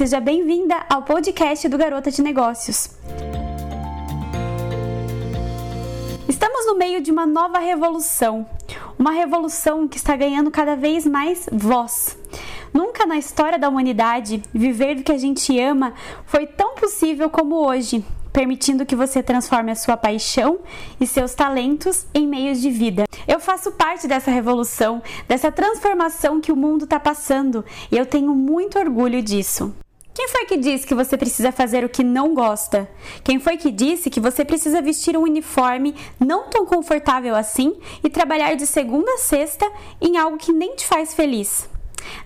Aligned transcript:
seja 0.00 0.18
bem-vinda 0.18 0.82
ao 0.88 1.02
podcast 1.02 1.68
do 1.68 1.76
Garota 1.76 2.10
de 2.10 2.22
Negócios. 2.22 2.88
Estamos 6.26 6.66
no 6.66 6.74
meio 6.74 7.02
de 7.02 7.10
uma 7.10 7.26
nova 7.26 7.58
revolução, 7.58 8.46
uma 8.98 9.10
revolução 9.10 9.86
que 9.86 9.98
está 9.98 10.16
ganhando 10.16 10.50
cada 10.50 10.74
vez 10.74 11.04
mais 11.04 11.46
voz. 11.52 12.16
Nunca 12.72 13.04
na 13.04 13.18
história 13.18 13.58
da 13.58 13.68
humanidade 13.68 14.42
viver 14.54 14.94
do 14.94 15.02
que 15.02 15.12
a 15.12 15.18
gente 15.18 15.60
ama 15.60 15.92
foi 16.24 16.46
tão 16.46 16.76
possível 16.76 17.28
como 17.28 17.56
hoje, 17.56 18.02
permitindo 18.32 18.86
que 18.86 18.96
você 18.96 19.22
transforme 19.22 19.70
a 19.70 19.76
sua 19.76 19.98
paixão 19.98 20.60
e 20.98 21.06
seus 21.06 21.34
talentos 21.34 22.06
em 22.14 22.26
meios 22.26 22.58
de 22.58 22.70
vida. 22.70 23.04
Eu 23.28 23.38
faço 23.38 23.72
parte 23.72 24.08
dessa 24.08 24.30
revolução, 24.30 25.02
dessa 25.28 25.52
transformação 25.52 26.40
que 26.40 26.50
o 26.50 26.56
mundo 26.56 26.84
está 26.84 26.98
passando 26.98 27.62
e 27.92 27.98
eu 27.98 28.06
tenho 28.06 28.34
muito 28.34 28.78
orgulho 28.78 29.20
disso. 29.20 29.74
Quem 30.12 30.26
foi 30.28 30.44
que 30.44 30.56
disse 30.56 30.86
que 30.86 30.94
você 30.94 31.16
precisa 31.16 31.52
fazer 31.52 31.84
o 31.84 31.88
que 31.88 32.02
não 32.02 32.34
gosta? 32.34 32.90
Quem 33.22 33.38
foi 33.38 33.56
que 33.56 33.70
disse 33.70 34.10
que 34.10 34.18
você 34.18 34.44
precisa 34.44 34.82
vestir 34.82 35.16
um 35.16 35.22
uniforme 35.22 35.94
não 36.18 36.48
tão 36.48 36.66
confortável 36.66 37.36
assim 37.36 37.78
e 38.02 38.10
trabalhar 38.10 38.54
de 38.54 38.66
segunda 38.66 39.12
a 39.12 39.18
sexta 39.18 39.70
em 40.00 40.16
algo 40.16 40.36
que 40.36 40.52
nem 40.52 40.74
te 40.74 40.84
faz 40.84 41.14
feliz? 41.14 41.68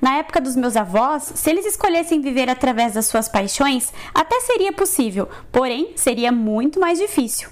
Na 0.00 0.16
época 0.16 0.40
dos 0.40 0.56
meus 0.56 0.76
avós, 0.76 1.32
se 1.34 1.50
eles 1.50 1.66
escolhessem 1.66 2.20
viver 2.20 2.48
através 2.48 2.94
das 2.94 3.06
suas 3.06 3.28
paixões, 3.28 3.92
até 4.14 4.40
seria 4.40 4.72
possível, 4.72 5.28
porém 5.52 5.92
seria 5.94 6.32
muito 6.32 6.80
mais 6.80 6.98
difícil. 6.98 7.50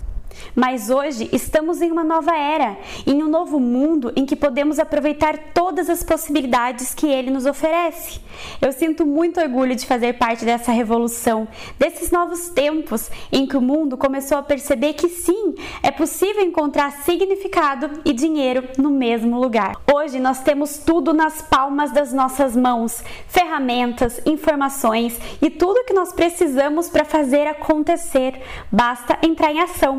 Mas 0.55 0.91
hoje 0.91 1.29
estamos 1.33 1.81
em 1.81 1.91
uma 1.91 2.05
nova 2.05 2.37
era, 2.37 2.77
em 3.07 3.23
um 3.23 3.29
novo 3.29 3.59
mundo 3.59 4.13
em 4.15 4.27
que 4.27 4.37
podemos 4.37 4.79
aproveitar 4.79 5.39
todas 5.55 5.89
as 5.89 6.03
possibilidades 6.03 6.95
que 6.95 7.07
ele 7.07 7.31
nos 7.31 7.47
oferece. 7.47 8.21
Eu 8.61 8.73
sinto 8.73 9.07
muito 9.07 9.41
orgulho 9.41 9.75
de 9.75 9.87
fazer 9.87 10.15
parte 10.15 10.45
dessa 10.45 10.73
revolução, 10.73 11.49
desses 11.79 12.11
novos 12.11 12.49
tempos 12.49 13.11
em 13.31 13.47
que 13.47 13.57
o 13.57 13.61
mundo 13.61 13.97
começou 13.97 14.39
a 14.39 14.43
perceber 14.43 14.95
que 14.95 15.09
sim, 15.09 15.55
é 15.83 15.91
possível 15.91 16.43
encontrar 16.43 16.91
significado 17.03 17.91
e 18.05 18.13
dinheiro 18.13 18.69
no 18.79 18.91
mesmo 18.91 19.41
lugar. 19.41 19.77
Hoje 19.93 20.19
nós 20.19 20.43
temos 20.43 20.79
tudo 20.79 21.13
nas 21.13 21.43
palmas 21.43 21.91
das 21.91 22.13
nossas 22.13 22.57
mãos: 22.57 23.03
ferramentas, 23.29 24.21
informações 24.27 25.19
e 25.41 25.51
tudo 25.51 25.85
que 25.85 25.95
nós 25.95 26.13
precisamos 26.13 26.89
para 26.89 27.05
fazer 27.05 27.47
acontecer. 27.47 28.41
Basta 28.71 29.19
entrar 29.23 29.53
em 29.53 29.61
ação. 29.61 29.99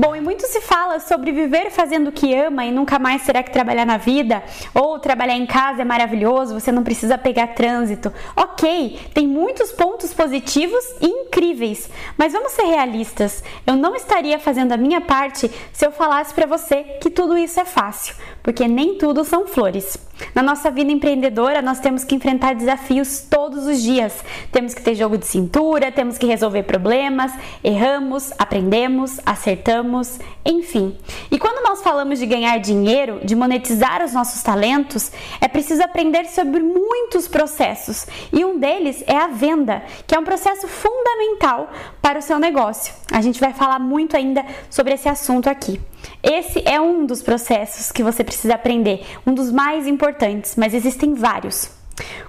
Bom, 0.00 0.14
e 0.14 0.17
muito 0.28 0.46
se 0.46 0.60
fala 0.60 1.00
sobre 1.00 1.32
viver 1.32 1.70
fazendo 1.70 2.08
o 2.08 2.12
que 2.12 2.34
ama 2.34 2.66
e 2.66 2.70
nunca 2.70 2.98
mais 2.98 3.24
terá 3.24 3.42
que 3.42 3.50
trabalhar 3.50 3.86
na 3.86 3.96
vida, 3.96 4.42
ou 4.74 4.98
trabalhar 4.98 5.38
em 5.38 5.46
casa 5.46 5.80
é 5.80 5.84
maravilhoso, 5.86 6.52
você 6.52 6.70
não 6.70 6.84
precisa 6.84 7.16
pegar 7.16 7.54
trânsito. 7.54 8.12
Ok, 8.36 9.00
tem 9.14 9.26
muitos 9.26 9.72
pontos 9.72 10.12
positivos 10.12 10.84
e 11.00 11.06
incríveis, 11.06 11.88
mas 12.18 12.34
vamos 12.34 12.52
ser 12.52 12.64
realistas. 12.64 13.42
Eu 13.66 13.74
não 13.74 13.96
estaria 13.96 14.38
fazendo 14.38 14.72
a 14.72 14.76
minha 14.76 15.00
parte 15.00 15.50
se 15.72 15.86
eu 15.86 15.90
falasse 15.90 16.34
para 16.34 16.44
você 16.44 16.84
que 17.00 17.08
tudo 17.08 17.38
isso 17.38 17.58
é 17.58 17.64
fácil, 17.64 18.14
porque 18.42 18.68
nem 18.68 18.98
tudo 18.98 19.24
são 19.24 19.46
flores. 19.46 19.96
Na 20.34 20.42
nossa 20.42 20.70
vida 20.70 20.90
empreendedora, 20.90 21.62
nós 21.62 21.80
temos 21.80 22.04
que 22.04 22.14
enfrentar 22.14 22.54
desafios 22.54 23.20
todos 23.20 23.66
os 23.66 23.80
dias. 23.80 24.24
Temos 24.50 24.74
que 24.74 24.82
ter 24.82 24.94
jogo 24.94 25.16
de 25.16 25.26
cintura, 25.26 25.92
temos 25.92 26.18
que 26.18 26.26
resolver 26.26 26.64
problemas, 26.64 27.32
erramos, 27.62 28.32
aprendemos, 28.38 29.20
acertamos, 29.24 30.17
enfim. 30.44 30.96
E 31.30 31.38
quando 31.38 31.62
nós 31.66 31.82
falamos 31.82 32.18
de 32.18 32.26
ganhar 32.26 32.58
dinheiro, 32.58 33.20
de 33.24 33.34
monetizar 33.34 34.04
os 34.04 34.12
nossos 34.12 34.42
talentos, 34.42 35.10
é 35.40 35.48
preciso 35.48 35.82
aprender 35.82 36.26
sobre 36.26 36.60
muitos 36.60 37.28
processos. 37.28 38.06
E 38.32 38.44
um 38.44 38.58
deles 38.58 39.02
é 39.06 39.16
a 39.16 39.28
venda, 39.28 39.82
que 40.06 40.14
é 40.14 40.18
um 40.18 40.24
processo 40.24 40.66
fundamental 40.66 41.70
para 42.00 42.18
o 42.18 42.22
seu 42.22 42.38
negócio. 42.38 42.94
A 43.12 43.20
gente 43.20 43.40
vai 43.40 43.52
falar 43.52 43.78
muito 43.78 44.16
ainda 44.16 44.44
sobre 44.70 44.94
esse 44.94 45.08
assunto 45.08 45.48
aqui. 45.48 45.80
Esse 46.22 46.62
é 46.66 46.80
um 46.80 47.04
dos 47.04 47.22
processos 47.22 47.90
que 47.92 48.02
você 48.02 48.22
precisa 48.22 48.54
aprender, 48.54 49.04
um 49.26 49.34
dos 49.34 49.50
mais 49.50 49.86
importantes, 49.86 50.54
mas 50.56 50.74
existem 50.74 51.14
vários. 51.14 51.70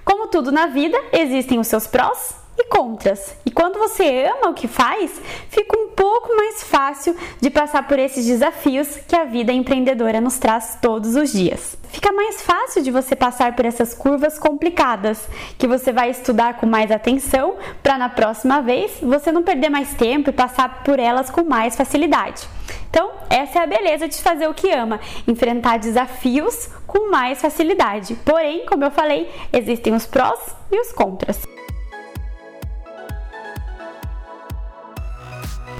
Como 0.04 0.28
tudo 0.28 0.50
na 0.50 0.66
vida, 0.66 0.98
existem 1.12 1.58
os 1.58 1.68
seus 1.68 1.86
prós 1.86 2.39
contras. 2.70 3.34
E 3.44 3.50
quando 3.50 3.78
você 3.78 4.24
ama 4.24 4.50
o 4.50 4.54
que 4.54 4.68
faz, 4.68 5.20
fica 5.50 5.76
um 5.76 5.88
pouco 5.88 6.34
mais 6.36 6.62
fácil 6.62 7.14
de 7.40 7.50
passar 7.50 7.86
por 7.86 7.98
esses 7.98 8.24
desafios 8.24 8.96
que 9.08 9.16
a 9.16 9.24
vida 9.24 9.52
empreendedora 9.52 10.20
nos 10.20 10.38
traz 10.38 10.78
todos 10.80 11.16
os 11.16 11.32
dias. 11.32 11.76
Fica 11.88 12.12
mais 12.12 12.40
fácil 12.40 12.82
de 12.82 12.90
você 12.90 13.16
passar 13.16 13.56
por 13.56 13.66
essas 13.66 13.92
curvas 13.92 14.38
complicadas, 14.38 15.28
que 15.58 15.66
você 15.66 15.92
vai 15.92 16.10
estudar 16.10 16.54
com 16.54 16.66
mais 16.66 16.90
atenção 16.90 17.56
para 17.82 17.98
na 17.98 18.08
próxima 18.08 18.62
vez 18.62 18.92
você 19.02 19.32
não 19.32 19.42
perder 19.42 19.68
mais 19.68 19.92
tempo 19.94 20.30
e 20.30 20.32
passar 20.32 20.84
por 20.84 21.00
elas 21.00 21.28
com 21.28 21.42
mais 21.42 21.74
facilidade. 21.74 22.48
Então, 22.88 23.10
essa 23.28 23.58
é 23.58 23.62
a 23.62 23.66
beleza 23.66 24.08
de 24.08 24.16
fazer 24.16 24.48
o 24.48 24.54
que 24.54 24.70
ama, 24.70 25.00
enfrentar 25.26 25.78
desafios 25.78 26.68
com 26.86 27.10
mais 27.10 27.40
facilidade. 27.40 28.14
Porém, 28.24 28.64
como 28.66 28.84
eu 28.84 28.90
falei, 28.90 29.28
existem 29.52 29.92
os 29.92 30.06
prós 30.06 30.38
e 30.70 30.80
os 30.80 30.92
contras. 30.92 31.59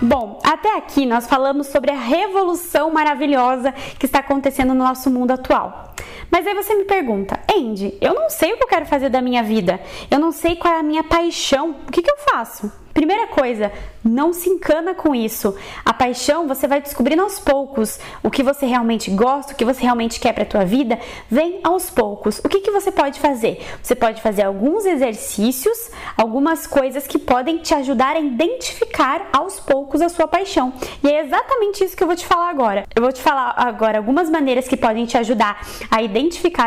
Bom, 0.03 0.41
até 0.43 0.79
aqui 0.79 1.05
nós 1.05 1.27
falamos 1.27 1.67
sobre 1.67 1.91
a 1.91 1.99
revolução 1.99 2.91
maravilhosa 2.91 3.73
que 3.99 4.07
está 4.07 4.21
acontecendo 4.21 4.73
no 4.73 4.83
nosso 4.83 5.11
mundo 5.11 5.33
atual. 5.33 5.95
Mas 6.31 6.47
aí 6.47 6.55
você 6.55 6.75
me 6.75 6.85
pergunta, 6.85 7.41
Andy, 7.53 7.99
eu 8.01 8.15
não 8.15 8.31
sei 8.31 8.53
o 8.53 8.57
que 8.57 8.65
eu 8.65 8.69
quero 8.69 8.87
fazer 8.87 9.09
da 9.09 9.21
minha 9.21 9.43
vida, 9.43 9.81
eu 10.11 10.19
não 10.19 10.33
sei 10.33 10.57
qual 10.57 10.75
é 10.75 10.79
a 10.79 10.83
minha 10.83 11.03
paixão, 11.03 11.77
o 11.87 11.91
que, 11.91 12.03
que 12.03 12.11
eu 12.11 12.19
faço? 12.19 12.71
Primeira 12.93 13.29
coisa, 13.29 13.73
não 14.05 14.33
se 14.33 14.51
encana 14.51 14.95
com 14.95 15.15
isso. 15.15 15.55
A 15.85 15.95
paixão 15.95 16.49
você 16.49 16.67
vai 16.67 16.81
descobrindo 16.81 17.23
aos 17.23 17.39
poucos. 17.39 17.99
O 18.23 18.31
que 18.31 18.43
você 18.43 18.67
realmente 18.67 19.11
gosta, 19.11 19.53
o 19.53 19.57
que 19.57 19.65
você 19.65 19.83
realmente 19.83 20.19
quer 20.19 20.33
para 20.33 20.43
a 20.43 20.47
tua 20.47 20.65
vida, 20.65 20.99
vem 21.31 21.61
aos 21.63 21.89
poucos. 21.89 22.41
O 22.41 22.49
que, 22.49 22.61
que 22.61 22.71
você 22.71 22.91
pode 22.91 23.21
fazer? 23.21 23.65
Você 23.83 23.95
pode 23.95 24.21
fazer 24.21 24.43
alguns 24.43 24.85
exercícios, 24.85 25.91
algumas 26.17 26.67
coisas 26.67 27.07
que 27.07 27.19
podem 27.19 27.59
te 27.59 27.73
ajudar 27.75 28.17
a 28.17 28.21
identificar 28.21 29.29
aos 29.33 29.61
poucos 29.61 30.03
a 30.03 30.09
sua 30.09 30.27
paixão. 30.27 30.73
E 31.03 31.09
é 31.09 31.21
exatamente 31.25 31.85
isso 31.85 31.97
que 31.97 32.03
eu 32.03 32.09
vou 32.09 32.17
te 32.17 32.27
falar 32.27 32.51
agora. 32.51 32.85
Eu 32.95 33.03
vou 33.03 33.13
te 33.13 33.23
falar 33.23 33.55
agora 33.57 33.99
algumas 33.99 34.29
maneiras 34.29 34.67
que 34.67 34.77
podem 34.77 35.07
te 35.07 35.17
ajudar 35.17 35.65
a 35.91 36.03
identificar 36.03 36.20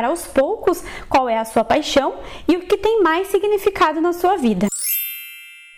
aos 0.04 0.26
poucos 0.26 0.84
qual 1.10 1.30
é 1.30 1.38
a 1.38 1.46
sua 1.46 1.64
paixão 1.64 2.16
e 2.48 2.58
o 2.58 2.62
que 2.62 2.78
tem 2.78 3.02
mais 3.02 3.28
significado 3.28 4.02
na 4.02 4.14
sua 4.14 4.36
vida. 4.38 4.73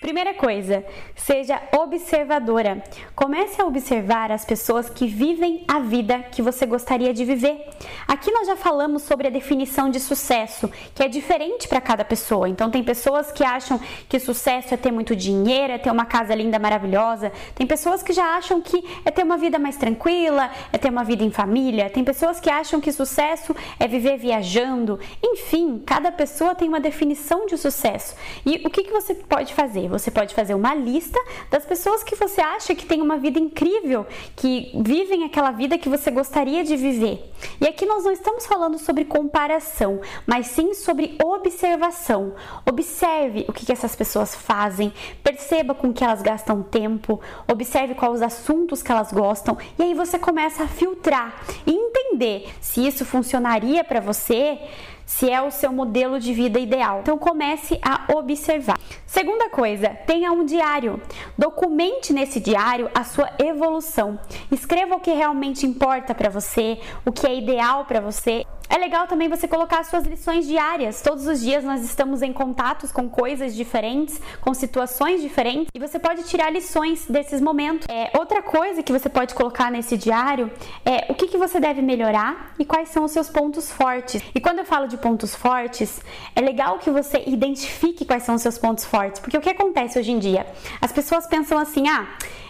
Primeira 0.06 0.36
coisa, 0.36 0.86
seja 1.16 1.60
observadora. 1.76 2.84
Comece 3.16 3.60
a 3.60 3.66
observar 3.66 4.32
as 4.32 4.46
pessoas 4.46 4.88
que 4.88 5.08
vivem 5.08 5.66
a 5.68 5.80
vida 5.80 6.20
que 6.32 6.44
você 6.44 6.64
gostaria 6.68 7.12
de 7.12 7.26
viver. 7.26 7.68
Aqui 8.08 8.30
nós 8.30 8.46
já 8.46 8.56
falamos 8.56 9.02
sobre 9.02 9.26
a 9.26 9.32
definição 9.32 9.90
de 9.90 10.00
sucesso, 10.00 10.70
que 10.94 11.02
é 11.02 11.08
diferente 11.08 11.68
para 11.68 11.82
cada 11.82 12.06
pessoa. 12.06 12.48
Então, 12.48 12.70
tem 12.70 12.84
pessoas 12.84 13.32
que 13.32 13.44
acham 13.44 13.80
que 14.08 14.20
sucesso 14.20 14.76
é 14.76 14.78
ter 14.78 14.92
muito 14.92 15.16
dinheiro, 15.16 15.74
é 15.74 15.80
ter 15.80 15.90
uma 15.90 16.06
casa 16.06 16.36
linda, 16.36 16.60
maravilhosa. 16.60 17.32
Tem 17.56 17.66
pessoas 17.66 18.04
que 18.04 18.14
já 18.14 18.38
acham 18.38 18.62
que 18.62 18.84
é 19.04 19.10
ter 19.10 19.24
uma 19.24 19.38
vida 19.38 19.58
mais 19.58 19.76
tranquila, 19.76 20.52
é 20.72 20.78
ter 20.78 20.92
uma 20.92 21.04
vida 21.04 21.24
em 21.24 21.32
família. 21.32 21.90
Tem 21.90 22.04
pessoas 22.04 22.40
que 22.40 22.52
acham 22.52 22.80
que 22.80 22.92
sucesso 22.92 23.56
é 23.80 23.88
viver 23.88 24.18
viajando. 24.18 25.00
Enfim, 25.24 25.82
cada 25.84 26.12
pessoa 26.12 26.54
tem 26.54 26.70
uma 26.70 26.80
definição 26.80 27.48
de 27.48 27.58
sucesso. 27.58 28.14
E 28.46 28.62
o 28.68 28.70
que, 28.70 28.84
que 28.84 28.92
você 28.92 29.16
pode 29.16 29.52
fazer? 29.56 29.95
Você 29.98 30.12
pode 30.12 30.36
fazer 30.36 30.54
uma 30.54 30.76
lista 30.76 31.18
das 31.50 31.66
pessoas 31.66 32.04
que 32.04 32.16
você 32.16 32.42
acha 32.42 32.76
que 32.76 32.86
tem 32.86 33.02
uma 33.02 33.18
vida 33.18 33.40
incrível, 33.40 34.06
que 34.36 34.72
vivem 34.76 35.24
aquela 35.24 35.52
vida 35.52 35.78
que 35.78 35.88
você 35.88 36.12
gostaria 36.12 36.66
de 36.66 36.76
viver. 36.76 37.32
E 37.62 37.66
aqui 37.66 37.86
nós 37.86 38.04
não 38.04 38.12
estamos 38.12 38.46
falando 38.46 38.78
sobre 38.78 39.06
comparação, 39.06 40.02
mas 40.28 40.48
sim 40.48 40.74
sobre 40.74 41.18
observação. 41.24 42.34
Observe 42.66 43.46
o 43.48 43.54
que, 43.54 43.72
essas 43.72 43.96
pessoas 43.96 44.36
fazem, 44.36 44.92
perceba 45.24 45.74
com 45.74 45.94
que 45.94 46.04
elas 46.04 46.22
gastam 46.22 46.62
tempo, 46.62 47.22
observe 47.48 47.96
quais 47.96 48.16
os 48.16 48.22
assuntos 48.22 48.84
que 48.84 48.92
elas 48.92 49.14
gostam 49.14 49.58
e 49.80 49.84
aí 49.84 49.94
você 49.94 50.20
começa 50.20 50.64
a 50.64 50.68
filtrar 50.68 51.42
e 51.66 51.72
entender 51.72 52.54
se 52.60 52.86
isso 52.86 53.06
funcionaria 53.06 53.84
para 53.84 54.02
você 54.02 54.60
se 55.06 55.30
é 55.30 55.42
o 55.42 55.52
seu 55.52 55.72
modelo 55.72 56.20
de 56.20 56.34
vida 56.34 56.60
ideal. 56.60 57.00
Então 57.02 57.18
comece 57.18 57.80
a 57.82 58.14
observar. 58.16 58.80
Segunda 59.06 59.50
coisa, 59.50 59.90
tenha 59.90 60.32
um 60.32 60.46
diário. 60.46 61.02
Documente 61.38 62.12
nesse 62.12 62.40
diário 62.40 62.90
a 62.94 63.04
sua 63.04 63.30
evolução. 63.40 64.20
Escreva 64.52 64.96
o 64.96 65.00
que 65.00 65.12
realmente 65.12 65.66
importa 65.66 66.16
para 66.16 66.30
você, 66.30 66.80
o 67.06 67.12
que 67.12 67.28
é 67.28 67.36
ideal 67.36 67.86
para 67.86 68.02
você 68.02 68.46
É 68.70 68.78
legal 68.78 69.08
também 69.08 69.30
você 69.30 69.48
colocar 69.48 69.84
suas 69.84 70.06
lições 70.06 70.48
diárias. 70.48 71.02
Todos 71.02 71.28
os 71.28 71.40
dias 71.40 71.64
nós 71.64 71.84
estamos 71.84 72.22
em 72.22 72.34
contatos 72.34 72.92
com 72.92 73.10
coisas 73.10 73.56
diferentes, 73.56 74.20
com 74.42 74.54
situações 74.54 75.22
diferentes, 75.22 75.68
e 75.74 75.80
você 75.80 76.00
pode 76.00 76.24
tirar 76.24 76.52
lições 76.52 77.06
desses 77.08 77.40
momentos. 77.40 77.88
É, 77.90 78.12
outra 78.18 78.42
coisa 78.42 78.82
que 78.82 78.92
você 78.92 79.10
pode 79.10 79.34
colocar 79.34 79.72
nesse 79.72 79.98
diário 79.98 80.52
é 80.86 81.06
o 81.10 81.16
que, 81.16 81.28
que 81.28 81.38
você 81.38 81.60
deve 81.60 81.82
melhorar 81.82 82.54
e 82.58 82.66
quais 82.66 82.90
são 82.90 83.04
os 83.04 83.12
seus 83.12 83.30
pontos 83.30 83.72
fortes. 83.72 84.22
E 84.34 84.40
quando 84.40 84.60
eu 84.60 84.66
falo 84.66 84.88
de 84.88 84.98
pontos 84.98 85.36
fortes, 85.36 86.02
é 86.36 86.42
legal 86.42 86.80
que 86.80 86.90
você 86.90 87.24
identifique 87.28 88.06
quais 88.06 88.24
são 88.24 88.36
os 88.36 88.42
seus 88.42 88.58
pontos 88.58 88.86
fortes, 88.86 89.20
porque 89.20 89.38
o 89.38 89.42
que 89.42 89.50
acontece 89.50 90.00
hoje 90.00 90.12
em 90.12 90.20
dia? 90.20 90.46
As 90.82 90.92
pessoas 90.92 91.28
pensam 91.28 91.58
assim: 91.58 91.88
ah, 91.88 92.08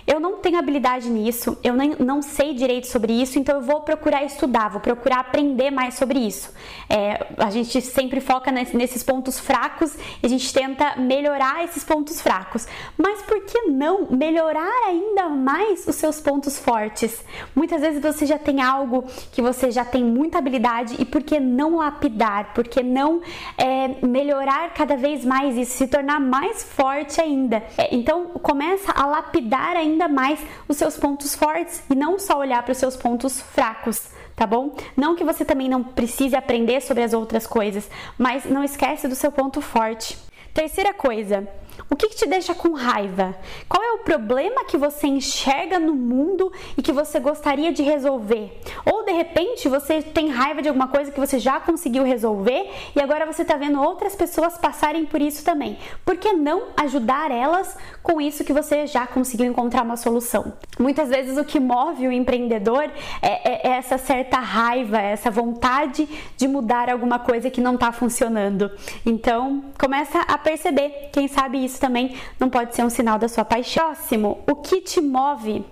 eu 0.08 0.20
não 0.20 0.38
tenho 0.38 0.60
habilidade 0.60 1.10
nisso, 1.10 1.58
eu 1.64 1.74
nem, 1.74 1.96
não 2.00 2.22
sei 2.22 2.54
direito 2.54 2.88
sobre 2.88 3.12
isso, 3.12 3.40
então 3.40 3.56
eu 3.56 3.62
vou 3.62 3.82
procurar 3.82 4.24
estudar, 4.24 4.70
vou 4.70 4.80
procurar 4.80 5.20
aprender 5.20 5.72
mais 5.72 5.96
sobre 5.96 6.20
isso. 6.20 6.54
É, 6.88 7.26
a 7.38 7.50
gente 7.50 7.82
sempre 7.82 8.22
foca 8.22 8.52
nesses 8.52 9.02
pontos 9.02 9.40
fracos 9.40 9.96
e 10.22 10.26
a 10.26 10.30
gente 10.30 10.54
tenta 10.54 10.96
melhorar 10.98 11.64
esses 11.64 11.84
pontos 11.84 12.22
fracos. 12.22 12.68
Mas 12.96 13.24
por 13.24 13.44
que 13.46 13.64
não 13.64 14.08
melhorar 14.12 14.88
ainda 14.88 15.28
mais 15.30 15.88
os 15.88 15.96
seus 15.96 16.22
pontos 16.22 16.60
fortes? 16.60 17.24
Muitas 17.56 17.82
vezes 17.82 18.02
você 18.02 18.28
já 18.28 18.38
tem 18.38 18.62
algo 18.62 19.06
que 19.32 19.42
você 19.42 19.72
já 19.72 19.84
tem 19.84 20.04
muita 20.04 20.38
habilidade 20.38 20.96
e 21.00 21.06
por 21.06 21.24
que 21.24 21.40
não 21.40 21.78
lapidar? 21.78 22.54
Por 22.54 22.68
que 22.68 22.84
não 22.84 23.22
é, 23.58 24.06
melhorar 24.06 24.72
cada 24.74 24.96
vez 24.96 25.26
mais 25.26 25.58
isso, 25.58 25.78
se 25.78 25.88
tornar 25.88 26.20
mais 26.20 26.62
forte 26.64 27.20
ainda? 27.20 27.64
É, 27.76 27.96
então 27.96 28.26
começa 28.44 28.92
a 28.92 29.08
lapidar 29.08 29.76
ainda 29.76 29.95
ainda 29.96 30.08
mais 30.08 30.40
os 30.68 30.78
seus 30.78 30.98
pontos 30.98 31.34
fortes 31.34 31.82
e 31.90 31.96
não 31.96 32.20
só 32.20 32.38
olhar 32.38 32.62
para 32.64 32.74
os 32.74 32.78
seus 32.78 32.96
pontos 32.96 33.42
fracos, 33.42 34.10
tá 34.36 34.46
bom? 34.46 34.76
Não 34.96 35.16
que 35.16 35.24
você 35.24 35.46
também 35.46 35.70
não 35.70 35.84
precise 35.84 36.36
aprender 36.36 36.82
sobre 36.82 37.04
as 37.04 37.14
outras 37.14 37.48
coisas, 37.48 37.90
mas 38.18 38.46
não 38.46 38.64
esquece 38.64 39.08
do 39.08 39.16
seu 39.16 39.32
ponto 39.32 39.62
forte. 39.62 40.18
Terceira 40.54 40.94
coisa, 40.94 41.48
o 41.90 41.96
que, 41.96 42.10
que, 42.10 42.16
te 42.16 42.26
deixa 42.26 42.56
com 42.56 42.74
raiva? 42.74 43.36
Qual 43.68 43.84
é 43.84 43.92
o 43.94 44.00
problema 44.00 44.66
que 44.66 44.78
você 44.78 45.08
enxerga 45.08 45.80
no 45.80 45.94
mundo 45.94 46.52
e 46.78 46.82
que 46.82 46.92
você 46.92 47.20
gostaria 47.20 47.72
de 47.72 47.84
resolver? 47.84 48.62
Ou 48.86 49.04
de 49.04 49.12
repente 49.12 49.68
você 49.68 50.02
tem 50.02 50.30
raiva 50.30 50.62
de 50.62 50.68
alguma 50.68 50.88
coisa 50.88 51.12
que 51.12 51.20
você 51.20 51.40
já 51.40 51.60
conseguiu 51.60 52.04
resolver 52.04 52.70
e 52.96 53.02
agora 53.02 53.26
você 53.26 53.42
está 53.42 53.58
vendo 53.58 53.82
outras 53.82 54.16
pessoas 54.16 54.58
passarem 54.58 55.06
por 55.06 55.22
isso 55.22 55.44
também. 55.44 55.78
Por 56.04 56.18
que 56.18 56.34
não 56.34 56.70
ajudar 56.78 57.32
elas 57.32 57.78
com 58.02 58.22
isso 58.22 58.44
que 58.44 58.54
você 58.54 58.88
já 58.88 59.06
conseguiu 59.06 59.46
encontrar 59.46 59.84
uma 59.84 59.98
solução? 59.98 60.54
Muitas 60.80 61.10
vezes 61.10 61.38
o 61.38 61.44
que 61.44 61.60
move 61.60 62.08
o 62.08 62.12
empreendedor 62.12 62.84
é, 63.22 63.68
é, 63.68 63.68
é 63.68 63.72
essa 63.78 63.98
certa 63.98 64.38
raiva, 64.40 65.00
essa 65.00 65.30
vontade 65.30 66.08
de 66.38 66.48
mudar 66.48 66.90
alguma 66.90 67.20
coisa 67.20 67.50
que 67.50 67.62
não 67.62 67.76
está 67.76 67.92
funcionando. 67.92 68.72
Então 69.06 69.66
começa 69.80 70.20
a 70.22 70.38
perceber, 70.38 71.10
quem 71.12 71.28
sabe 71.28 71.65
isso 71.66 71.80
também 71.80 72.16
não 72.40 72.50
pode 72.50 72.76
ser 72.76 72.84
um 72.84 72.90
sinal 72.90 73.18
da 73.18 73.28
sua 73.28 73.46
paixão. 73.46 73.86
Próximo, 73.86 74.44
o 74.50 74.56
que 74.56 74.82
te 74.82 75.00
move? 75.00 75.64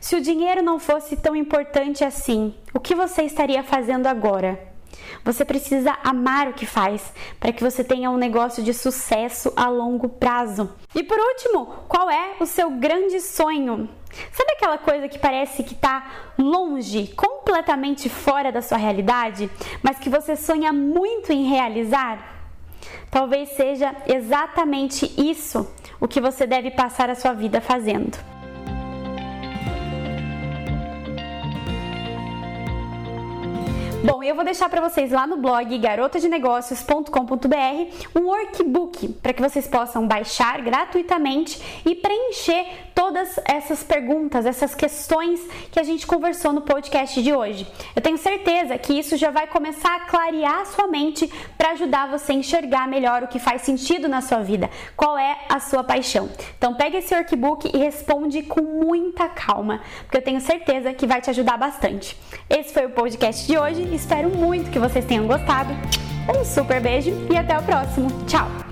Se 0.00 0.16
o 0.16 0.20
dinheiro 0.20 0.60
não 0.60 0.80
fosse 0.80 1.16
tão 1.16 1.36
importante 1.36 2.02
assim, 2.02 2.52
o 2.74 2.80
que 2.80 2.96
você 2.96 3.22
estaria 3.22 3.62
fazendo 3.62 4.08
agora? 4.08 4.58
Você 5.24 5.44
precisa 5.44 5.96
amar 6.02 6.48
o 6.48 6.52
que 6.52 6.66
faz 6.66 7.12
para 7.38 7.52
que 7.52 7.62
você 7.62 7.84
tenha 7.84 8.10
um 8.10 8.16
negócio 8.16 8.62
de 8.62 8.74
sucesso 8.74 9.52
a 9.54 9.68
longo 9.68 10.08
prazo. 10.08 10.68
E 10.94 11.04
por 11.04 11.16
último, 11.16 11.66
qual 11.88 12.10
é 12.10 12.34
o 12.40 12.46
seu 12.46 12.70
grande 12.70 13.20
sonho? 13.20 13.88
Sabe 14.32 14.52
aquela 14.52 14.76
coisa 14.76 15.08
que 15.08 15.18
parece 15.18 15.62
que 15.62 15.74
está 15.74 16.32
longe, 16.36 17.14
completamente 17.14 18.08
fora 18.08 18.50
da 18.50 18.60
sua 18.60 18.78
realidade, 18.78 19.48
mas 19.80 19.98
que 19.98 20.10
você 20.10 20.34
sonha 20.34 20.72
muito 20.72 21.32
em 21.32 21.44
realizar? 21.44 22.39
Talvez 23.10 23.50
seja 23.50 23.94
exatamente 24.06 25.12
isso 25.18 25.68
o 26.00 26.08
que 26.08 26.20
você 26.20 26.46
deve 26.46 26.70
passar 26.70 27.10
a 27.10 27.14
sua 27.14 27.32
vida 27.32 27.60
fazendo. 27.60 28.18
Bom, 34.02 34.22
eu 34.22 34.34
vou 34.34 34.42
deixar 34.42 34.70
para 34.70 34.80
vocês 34.80 35.12
lá 35.12 35.26
no 35.26 35.36
blog 35.36 35.76
garotadenegócios.com.br 35.76 38.18
um 38.18 38.28
workbook 38.28 39.08
para 39.22 39.34
que 39.34 39.42
vocês 39.42 39.68
possam 39.68 40.06
baixar 40.06 40.62
gratuitamente 40.62 41.60
e 41.84 41.94
preencher 41.94 42.64
todas 43.00 43.40
essas 43.46 43.82
perguntas, 43.82 44.44
essas 44.44 44.74
questões 44.74 45.40
que 45.72 45.80
a 45.80 45.82
gente 45.82 46.06
conversou 46.06 46.52
no 46.52 46.60
podcast 46.60 47.22
de 47.22 47.32
hoje. 47.32 47.66
Eu 47.96 48.02
tenho 48.02 48.18
certeza 48.18 48.76
que 48.76 48.92
isso 48.92 49.16
já 49.16 49.30
vai 49.30 49.46
começar 49.46 49.96
a 49.96 50.00
clarear 50.00 50.60
a 50.60 50.64
sua 50.66 50.86
mente 50.86 51.26
para 51.56 51.70
ajudar 51.70 52.10
você 52.10 52.32
a 52.32 52.34
enxergar 52.34 52.86
melhor 52.86 53.22
o 53.22 53.28
que 53.28 53.38
faz 53.38 53.62
sentido 53.62 54.06
na 54.06 54.20
sua 54.20 54.42
vida, 54.42 54.68
qual 54.94 55.16
é 55.16 55.34
a 55.48 55.58
sua 55.60 55.82
paixão. 55.82 56.28
Então, 56.58 56.74
pega 56.74 56.98
esse 56.98 57.14
workbook 57.14 57.70
e 57.74 57.78
responde 57.78 58.42
com 58.42 58.60
muita 58.60 59.30
calma, 59.30 59.80
porque 60.02 60.18
eu 60.18 60.22
tenho 60.22 60.40
certeza 60.42 60.92
que 60.92 61.06
vai 61.06 61.22
te 61.22 61.30
ajudar 61.30 61.56
bastante. 61.56 62.14
Esse 62.50 62.74
foi 62.74 62.84
o 62.84 62.90
podcast 62.90 63.46
de 63.46 63.56
hoje 63.56 63.82
Espero 63.94 64.28
muito 64.28 64.70
que 64.70 64.78
vocês 64.78 65.06
tenham 65.06 65.26
gostado. 65.26 65.72
Um 66.38 66.44
super 66.44 66.82
beijo 66.82 67.12
e 67.32 67.36
até 67.36 67.58
o 67.58 67.62
próximo. 67.62 68.08
Tchau! 68.26 68.69